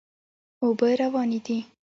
[0.63, 1.57] اوبه روانې دي.